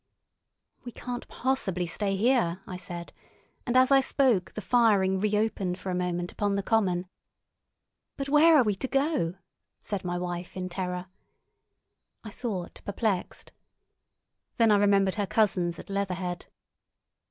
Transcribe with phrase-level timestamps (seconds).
[0.83, 3.13] "We can't possibly stay here," I said;
[3.67, 7.05] and as I spoke the firing reopened for a moment upon the common.
[8.17, 9.35] "But where are we to go?"
[9.79, 11.05] said my wife in terror.
[12.23, 13.51] I thought perplexed.
[14.57, 16.47] Then I remembered her cousins at Leatherhead.